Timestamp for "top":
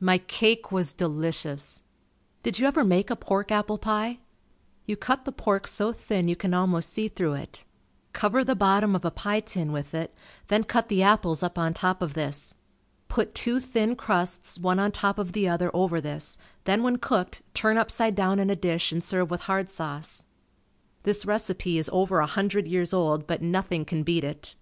11.74-12.00, 14.92-15.18